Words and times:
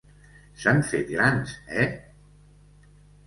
S'han 0.63 0.79
fet 0.91 1.11
grans, 1.11 1.53
eh? 1.83 1.91